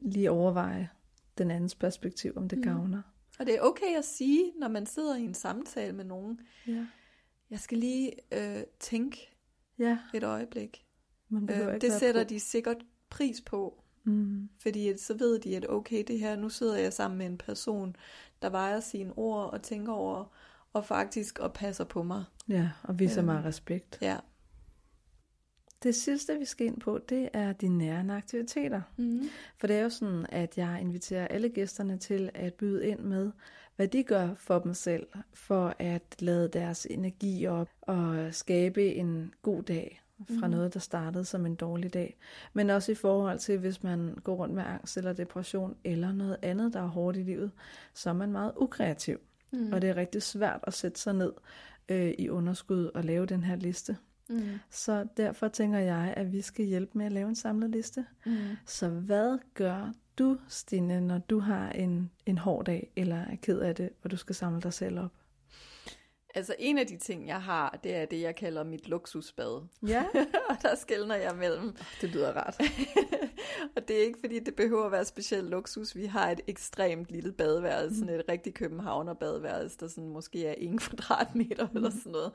[0.03, 0.89] Lige overveje
[1.39, 2.65] den andens perspektiv, om det mm.
[2.65, 3.03] gavner.
[3.39, 6.87] Og det er okay at sige, når man sidder i en samtale med nogen, ja.
[7.51, 9.37] jeg skal lige øh, tænke
[9.79, 9.99] ja.
[10.15, 10.85] et øjeblik.
[11.29, 12.29] Man øh, det sætter på.
[12.29, 12.77] de sikkert
[13.11, 14.49] pris på, mm.
[14.59, 17.97] fordi så ved de, at okay, det her, nu sidder jeg sammen med en person,
[18.43, 20.25] der vejer sine ord og tænker over,
[20.73, 22.25] og faktisk og passer på mig.
[22.49, 23.99] Ja, og viser øhm, mig respekt.
[24.03, 24.17] Ja.
[25.83, 28.81] Det sidste, vi skal ind på, det er de nærende aktiviteter.
[28.97, 29.23] Mm.
[29.59, 33.31] For det er jo sådan, at jeg inviterer alle gæsterne til at byde ind med,
[33.77, 39.35] hvad de gør for dem selv, for at lade deres energi op og skabe en
[39.43, 40.03] god dag
[40.41, 40.51] fra mm.
[40.51, 42.19] noget, der startede som en dårlig dag.
[42.53, 46.37] Men også i forhold til, hvis man går rundt med angst eller depression, eller noget
[46.43, 47.51] andet, der er hårdt i livet,
[47.95, 49.19] så er man meget ukreativ.
[49.53, 49.73] Mm.
[49.73, 51.33] Og det er rigtig svært at sætte sig ned
[51.89, 53.97] øh, i underskud og lave den her liste.
[54.33, 54.59] Mm.
[54.71, 58.05] Så derfor tænker jeg, at vi skal hjælpe med at lave en samlet liste.
[58.27, 58.33] Mm.
[58.67, 63.59] Så hvad gør du, Stine, når du har en, en hård dag, eller er ked
[63.59, 65.13] af det, og du skal samle dig selv op?
[66.35, 69.63] Altså en af de ting, jeg har, det er det, jeg kalder mit luksusbad.
[69.87, 70.05] Ja.
[70.51, 71.77] og der skældner jeg mellem.
[72.01, 72.61] Det lyder rart.
[73.77, 75.97] og det er ikke, fordi det behøver at være specielt luksus.
[75.97, 78.09] Vi har et ekstremt lille badeværelse, mm.
[78.09, 81.77] sådan et rigtig københavner badeværelse, der sådan måske er en kvadratmeter mm.
[81.77, 82.33] eller sådan noget.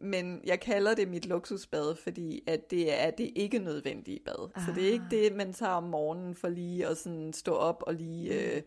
[0.00, 4.50] Men jeg kalder det mit luksusbad, fordi at det er det ikke nødvendige bad.
[4.54, 4.66] Ah.
[4.66, 5.10] Så det er ikke ah.
[5.10, 8.30] det, man tager om morgenen for lige at sådan stå op og lige...
[8.30, 8.56] Mm.
[8.56, 8.62] Øh,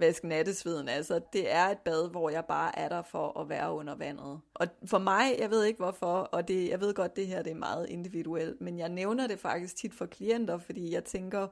[0.00, 0.88] vaske nattesveden.
[0.88, 4.40] Altså, det er et bad, hvor jeg bare er der for at være under vandet.
[4.54, 7.50] Og for mig, jeg ved ikke hvorfor, og det, jeg ved godt, det her det
[7.50, 11.48] er meget individuelt, men jeg nævner det faktisk tit for klienter, fordi jeg tænker,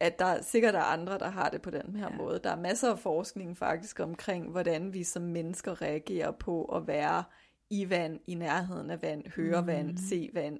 [0.00, 2.16] at der sikkert er andre, der har det på den her ja.
[2.16, 2.40] måde.
[2.44, 7.24] Der er masser af forskning faktisk omkring, hvordan vi som mennesker reagerer på at være
[7.70, 9.66] i vand, i nærheden af vand, høre mm.
[9.66, 10.58] vand, se vand.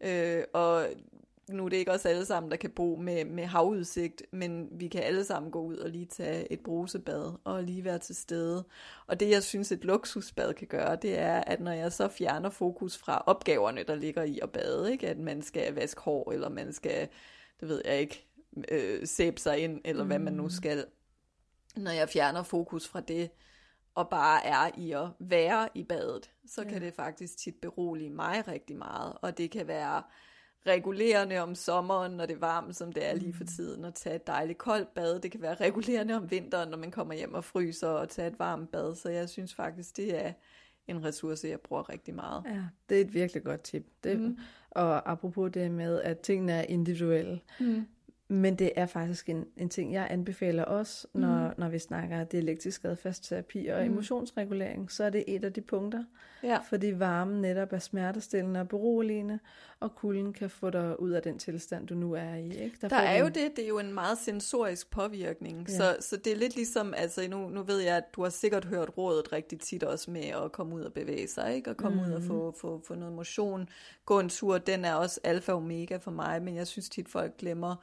[0.00, 0.86] Øh, og
[1.52, 4.88] nu er det ikke os alle sammen, der kan bo med, med havudsigt, men vi
[4.88, 8.64] kan alle sammen gå ud og lige tage et brusebad og lige være til stede.
[9.06, 12.50] Og det, jeg synes, et luksusbad kan gøre, det er, at når jeg så fjerner
[12.50, 15.08] fokus fra opgaverne, der ligger i at bade, ikke?
[15.08, 17.08] at man skal vaske hår, eller man skal,
[17.60, 18.26] det ved jeg ikke,
[18.70, 20.08] øh, sæbe sig ind, eller mm.
[20.08, 20.50] hvad man nu mm.
[20.50, 20.86] skal.
[21.76, 23.30] Når jeg fjerner fokus fra det,
[23.94, 26.68] og bare er i at være i badet, så ja.
[26.68, 29.12] kan det faktisk tit berolige mig rigtig meget.
[29.22, 30.02] Og det kan være
[30.66, 33.48] regulerende om sommeren, når det er varmt, som det er lige for mm.
[33.48, 35.20] tiden, at tage et dejligt koldt bad.
[35.20, 38.38] Det kan være regulerende om vinteren, når man kommer hjem og fryser, og tage et
[38.38, 38.94] varmt bad.
[38.94, 40.32] Så jeg synes faktisk, det er
[40.88, 42.42] en ressource, jeg bruger rigtig meget.
[42.46, 43.86] Ja, det er et virkelig godt tip.
[44.04, 44.38] Det, mm.
[44.70, 47.40] Og apropos det med, at tingene er individuelle.
[47.60, 47.86] Mm.
[48.30, 51.54] Men det er faktisk en, en ting, jeg anbefaler også, når, mm.
[51.58, 53.92] når vi snakker dialektisk adfærdsterapi og mm.
[53.92, 56.04] emotionsregulering, så er det et af de punkter.
[56.42, 56.58] Ja.
[56.68, 59.38] Fordi varmen netop er smertestillende og beroligende,
[59.80, 62.48] og kulden kan få dig ud af den tilstand, du nu er i.
[62.48, 62.76] Ikke?
[62.80, 65.76] Der, der er jo det, det er jo en meget sensorisk påvirkning, ja.
[65.76, 68.64] så, så det er lidt ligesom, altså nu, nu ved jeg, at du har sikkert
[68.64, 71.70] hørt rådet rigtig tit også med at komme ud og bevæge sig, ikke?
[71.70, 72.08] og komme mm.
[72.08, 73.68] ud og få, få, få noget motion,
[74.04, 77.08] gå en tur, den er også alfa og omega for mig, men jeg synes tit
[77.08, 77.76] folk glemmer,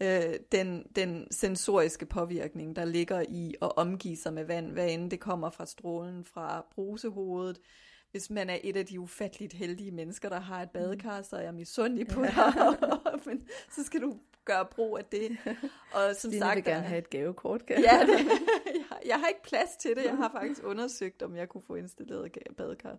[0.00, 5.10] øh, den, den sensoriske påvirkning, der ligger i at omgive sig med vand, hvad end
[5.10, 7.60] det kommer fra strålen fra brusehovedet,
[8.10, 11.40] hvis man er et af de ufatteligt heldige mennesker, der har et badekar, så er
[11.40, 12.54] jeg misundelig på dig,
[13.26, 15.38] men så skal du gøre brug af det.
[15.92, 17.66] Og som Line sagt, vil gerne have et gavekort.
[17.66, 17.82] Kan?
[17.82, 18.18] ja, det,
[18.74, 20.04] jeg, jeg har ikke plads til det.
[20.04, 22.98] Jeg har faktisk undersøgt, om jeg kunne få installeret badekar.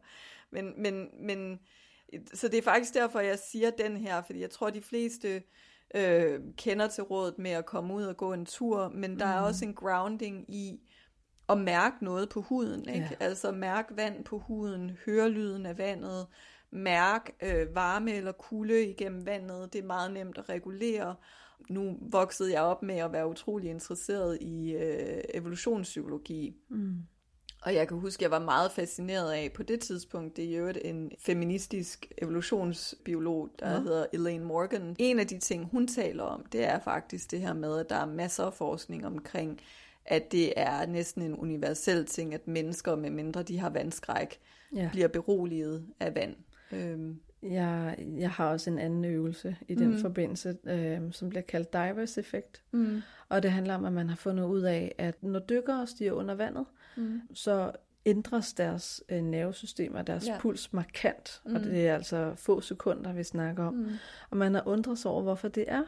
[0.51, 1.59] Men, men, men
[2.33, 5.43] så det er faktisk derfor, jeg siger den her, fordi jeg tror, de fleste
[5.95, 9.31] øh, kender til rådet med at komme ud og gå en tur, men der mm.
[9.31, 10.79] er også en grounding i
[11.49, 12.89] at mærke noget på huden.
[12.89, 13.07] Ikke?
[13.11, 13.25] Ja.
[13.25, 16.27] Altså mærke vand på huden, høre lyden af vandet,
[16.71, 19.73] mærke øh, varme eller kulde igennem vandet.
[19.73, 21.15] Det er meget nemt at regulere.
[21.69, 26.55] Nu voksede jeg op med at være utrolig interesseret i øh, evolutionspsykologi.
[26.69, 26.95] Mm.
[27.61, 30.57] Og jeg kan huske, at jeg var meget fascineret af på det tidspunkt, det er
[30.57, 33.79] jo en feministisk evolutionsbiolog, der ja.
[33.79, 34.95] hedder Elaine Morgan.
[34.99, 37.95] En af de ting, hun taler om, det er faktisk det her med, at der
[37.95, 39.61] er masser af forskning omkring,
[40.05, 44.39] at det er næsten en universel ting, at mennesker, med mindre de har vandskræk,
[44.75, 44.89] ja.
[44.91, 46.35] bliver beroliget af vand.
[46.71, 47.19] Øhm.
[47.43, 50.01] Jeg, jeg har også en anden øvelse i den mm.
[50.01, 52.61] forbindelse, øh, som bliver kaldt divers effekt.
[52.71, 53.01] Mm.
[53.29, 56.35] Og det handler om, at man har fundet ud af, at når dykkere stiger under
[56.35, 56.65] vandet,
[56.95, 57.21] mm.
[57.33, 57.71] så
[58.05, 60.37] ændres deres øh, nervesystem og deres ja.
[60.39, 61.41] puls markant.
[61.45, 61.55] Mm.
[61.55, 63.73] Og det er altså få sekunder, vi snakker om.
[63.73, 63.91] Mm.
[64.29, 65.83] Og man har undret sig over, hvorfor det er.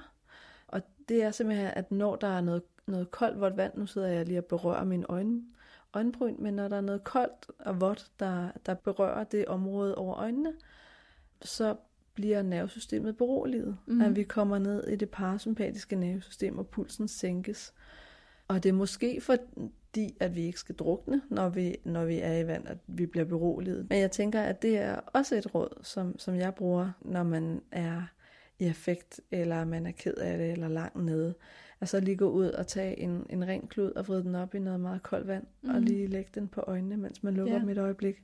[0.68, 4.08] Og det er simpelthen, at når der er noget, noget koldt, vådt vand, nu sidder
[4.08, 5.42] jeg lige og berører mine øjne,
[5.94, 10.16] øjenbryn, men når der er noget koldt og vådt, der, der berører det område over
[10.16, 10.54] øjnene,
[11.42, 11.76] så
[12.13, 13.78] bliver nervesystemet beroliget.
[13.86, 14.02] Mm.
[14.02, 17.74] At vi kommer ned i det parasympatiske nervesystem, og pulsen sænkes.
[18.48, 19.22] Og det er måske
[19.93, 23.06] fordi, at vi ikke skal drukne, når vi, når vi er i vand, at vi
[23.06, 23.89] bliver beroliget.
[23.89, 27.62] Men jeg tænker, at det er også et råd, som, som jeg bruger, når man
[27.71, 28.01] er
[28.60, 31.34] i affekt, eller man er ked af det, eller langt nede.
[31.82, 34.60] Altså lige gå ud og tage en, en ren klud og vride den op i
[34.60, 35.69] noget meget koldt vand, mm.
[35.69, 37.60] og lige lægge den på øjnene, mens man lukker ja.
[37.60, 38.23] dem et øjeblik.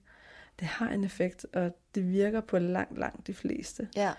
[0.60, 3.90] Det har en effekt, og det virker på langt, langt de fleste.
[3.96, 4.12] Ja.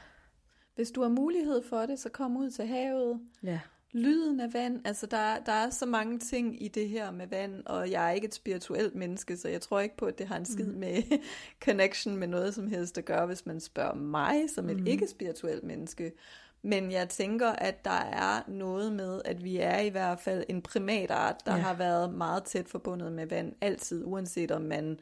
[0.74, 3.20] Hvis du har mulighed for det, så kom ud til havet.
[3.42, 3.60] Ja.
[3.92, 7.62] Lyden af vand, altså der, der er så mange ting i det her med vand,
[7.66, 10.37] og jeg er ikke et spirituelt menneske, så jeg tror ikke på, at det har
[10.37, 10.79] en skid mm.
[10.79, 11.03] med
[11.64, 14.87] connection med noget som helst at gøre, hvis man spørger mig som et mm.
[14.87, 16.12] ikke-spirituelt menneske.
[16.62, 20.62] Men jeg tænker, at der er noget med, at vi er i hvert fald en
[20.62, 21.61] primatart, der ja.
[21.61, 25.00] har været meget tæt forbundet med vand, altid, uanset om man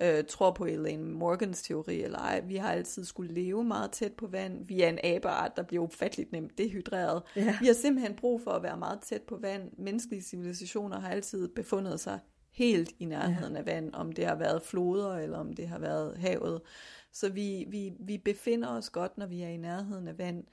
[0.00, 2.40] øh, tror på Elaine Morgans teori eller ej.
[2.40, 4.66] Vi har altid skulle leve meget tæt på vand.
[4.66, 7.22] Vi er en abeart, der bliver ufatteligt nemt dehydreret.
[7.36, 7.56] Ja.
[7.60, 9.70] Vi har simpelthen brug for at være meget tæt på vand.
[9.78, 12.18] Menneskelige civilisationer har altid befundet sig
[12.50, 13.58] helt i nærheden ja.
[13.58, 16.60] af vand, om det har været floder eller om det har været havet.
[17.12, 20.44] Så vi, vi, vi befinder os godt, når vi er i nærheden af vand.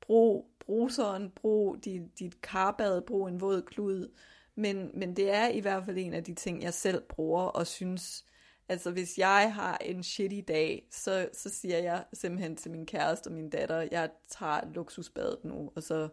[0.00, 4.08] Brug bruseren, brug dit, dit karbad, brug en våd klud.
[4.54, 7.66] Men, men det er i hvert fald en af de ting, jeg selv bruger og
[7.66, 8.24] synes
[8.68, 13.28] Altså hvis jeg har en shitty dag, så, så siger jeg simpelthen til min kæreste
[13.28, 16.08] og min datter, jeg tager luksusbadet nu, og så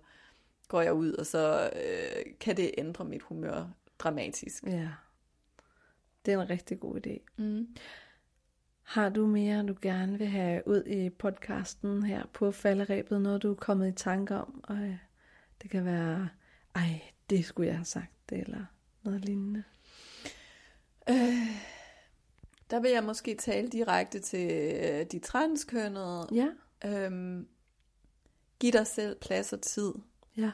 [0.67, 4.63] går jeg ud, og så øh, kan det ændre mit humør dramatisk.
[4.63, 4.89] Ja,
[6.25, 7.43] det er en rigtig god idé.
[7.43, 7.75] Mm.
[8.83, 13.51] Har du mere, du gerne vil have ud i podcasten her på falderæbet, noget du
[13.51, 14.63] er kommet i tanke om?
[14.63, 14.97] Og
[15.61, 16.29] det kan være,
[16.75, 18.65] ej, det skulle jeg have sagt, eller
[19.03, 19.63] noget lignende.
[21.09, 21.71] Øh,
[22.71, 26.27] der vil jeg måske tale direkte til øh, de transkønnede.
[26.31, 26.47] Ja.
[26.85, 27.47] Øhm,
[28.59, 29.93] giv dig selv plads og tid.
[30.37, 30.51] Ja.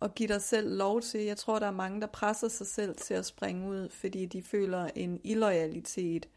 [0.00, 1.20] Og giv dig selv lov til.
[1.20, 4.42] Jeg tror, der er mange, der presser sig selv til at springe ud, fordi de
[4.42, 6.28] føler en illoyalitet.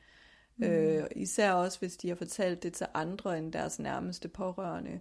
[0.57, 0.65] Mm.
[0.65, 4.99] Øh, især også, hvis de har fortalt det til andre end deres nærmeste pårørende.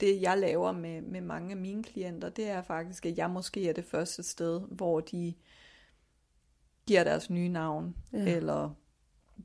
[0.00, 3.68] Det, jeg laver med, med mange af mine klienter, det er faktisk, at jeg måske
[3.68, 5.34] er det første sted, hvor de
[6.86, 8.36] giver deres nye navn, ja.
[8.36, 8.74] eller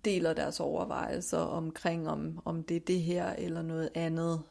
[0.05, 4.43] deler deres overvejelser omkring, om, om det er det her eller noget andet,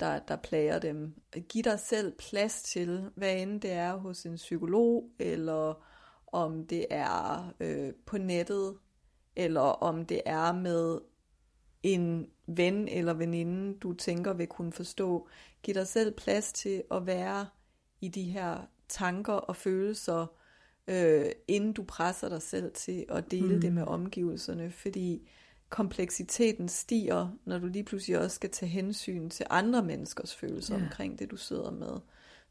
[0.00, 1.14] der, der plager dem.
[1.48, 5.84] Giv dig selv plads til, hvad end det er hos en psykolog, eller
[6.26, 8.76] om det er øh, på nettet,
[9.36, 10.98] eller om det er med
[11.82, 15.28] en ven eller veninde, du tænker vil kunne forstå.
[15.62, 17.46] Giv dig selv plads til at være
[18.00, 20.26] i de her tanker og følelser,
[20.88, 23.60] øh, inden du presser dig selv til at dele mm.
[23.60, 25.28] det med omgivelserne, fordi
[25.68, 30.86] kompleksiteten stiger, når du lige pludselig også skal tage hensyn til andre menneskers følelser yeah.
[30.86, 32.00] omkring det, du sidder med.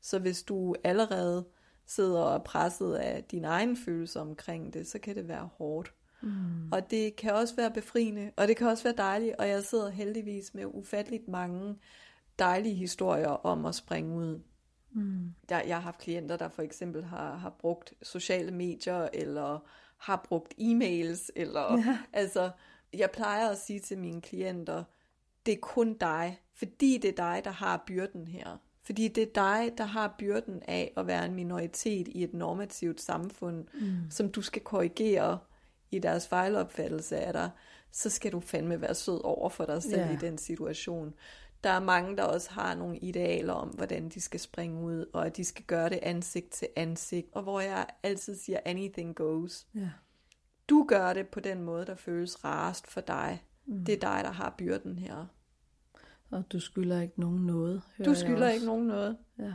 [0.01, 1.45] Så hvis du allerede
[1.85, 5.93] sidder og er presset af dine egne følelser omkring det, så kan det være hårdt.
[6.21, 6.71] Mm.
[6.71, 9.89] Og det kan også være befriende, og det kan også være dejligt, og jeg sidder
[9.89, 11.75] heldigvis med ufatteligt mange
[12.39, 14.39] dejlige historier om at springe ud.
[14.93, 15.33] Mm.
[15.49, 19.59] Der, jeg har haft klienter, der for eksempel har, har brugt sociale medier, eller
[19.97, 21.97] har brugt e-mails, eller ja.
[22.13, 22.51] altså
[22.93, 24.83] jeg plejer at sige til mine klienter,
[25.45, 28.57] det er kun dig, fordi det er dig, der har byrden her.
[28.83, 33.01] Fordi det er dig, der har byrden af at være en minoritet i et normativt
[33.01, 33.97] samfund, mm.
[34.09, 35.39] som du skal korrigere
[35.91, 37.49] i deres fejlopfattelse af dig,
[37.91, 40.13] så skal du fandme være sød over for dig selv yeah.
[40.13, 41.13] i den situation.
[41.63, 45.25] Der er mange, der også har nogle idealer om, hvordan de skal springe ud, og
[45.25, 49.67] at de skal gøre det ansigt til ansigt, og hvor jeg altid siger, anything goes.
[49.75, 49.89] Yeah.
[50.69, 53.43] Du gør det på den måde, der føles rarest for dig.
[53.65, 53.85] Mm.
[53.85, 55.25] Det er dig, der har byrden her.
[56.29, 57.81] Og du skylder ikke nogen noget.
[58.05, 59.17] Du skylder ikke nogen noget.
[59.39, 59.53] Ja.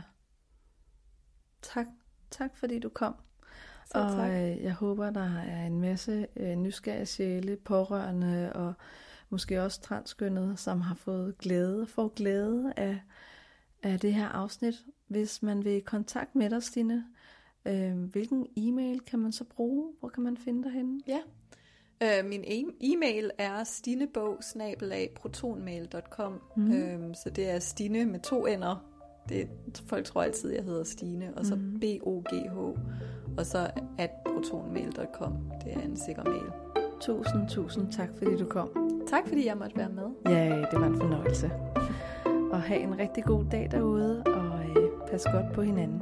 [1.61, 1.87] Tak.
[2.31, 3.15] Tak fordi du kom.
[3.85, 4.31] Så og tak.
[4.31, 8.73] Øh, jeg håber, der er en masse øh, nysgerrige sjæle, pårørende og
[9.29, 12.99] måske også transkønnede, som har fået glæde, får glæde af,
[13.83, 14.85] af det her afsnit.
[15.07, 17.05] Hvis man vil i kontakt med dig, Stine,
[17.65, 19.93] øh, hvilken e-mail kan man så bruge?
[19.99, 21.01] Hvor kan man finde dig henne?
[21.07, 21.19] Ja,
[22.03, 24.37] Øh, min e- e-mail er stinebog
[26.55, 26.71] mm.
[26.71, 28.85] øhm, så det er Stine med to ender.
[29.29, 29.49] Det,
[29.85, 31.79] folk tror altid, jeg hedder Stine, og så mm.
[31.79, 32.57] B-O-G-H,
[33.37, 35.33] og så at protonmail.com.
[35.63, 36.51] Det er en sikker mail.
[37.01, 38.86] Tusind, tusind tak, fordi du kom.
[39.09, 40.03] Tak, fordi jeg måtte være med.
[40.25, 41.51] Ja, det var en fornøjelse.
[42.51, 46.01] Og have en rigtig god dag derude, og øh, pas godt på hinanden.